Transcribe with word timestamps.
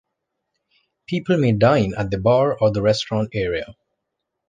People 1.05 1.37
may 1.37 1.51
dine 1.51 1.93
at 1.95 2.09
the 2.09 2.17
bar 2.17 2.57
or 2.59 2.71
restaurant 2.73 3.29
area. 3.33 3.75